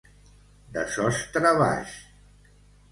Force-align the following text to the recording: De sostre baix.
De 0.79 0.85
sostre 0.95 1.53
baix. 1.61 1.97